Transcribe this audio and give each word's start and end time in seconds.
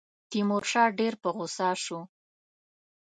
تیمورشاه 0.29 0.89
ډېر 0.99 1.13
په 1.21 1.29
غوسه 1.35 1.69
شو. 1.83 1.99